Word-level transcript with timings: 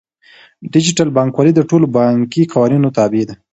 ډیجیټل 0.73 1.09
بانکوالي 1.15 1.51
د 1.55 1.61
ټولو 1.69 1.85
بانکي 1.97 2.41
قوانینو 2.53 2.93
تابع 2.97 3.23
ده. 3.29 3.35